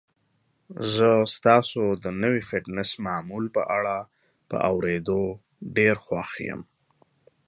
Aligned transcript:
زه 0.95 1.09
ستاسو 1.35 1.83
د 2.03 2.05
نوي 2.21 2.41
فټنس 2.49 2.89
معمول 3.05 3.45
په 3.55 3.61
اړه 3.77 3.97
په 4.49 4.55
اوریدو 4.69 5.21
ډیر 5.77 5.95
خوښ 6.05 6.31
یم. 6.47 6.61